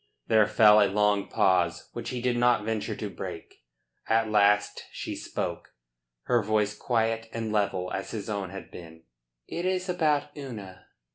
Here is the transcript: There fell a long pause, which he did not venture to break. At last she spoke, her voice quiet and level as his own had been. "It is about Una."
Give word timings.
There 0.25 0.47
fell 0.47 0.81
a 0.81 0.89
long 0.89 1.27
pause, 1.27 1.89
which 1.93 2.09
he 2.09 2.21
did 2.23 2.35
not 2.35 2.63
venture 2.65 2.95
to 2.95 3.07
break. 3.07 3.63
At 4.07 4.31
last 4.31 4.85
she 4.91 5.15
spoke, 5.15 5.75
her 6.23 6.41
voice 6.41 6.75
quiet 6.75 7.29
and 7.31 7.51
level 7.51 7.93
as 7.93 8.09
his 8.09 8.27
own 8.27 8.49
had 8.49 8.71
been. 8.71 9.03
"It 9.47 9.63
is 9.67 9.89
about 9.89 10.35
Una." 10.35 10.87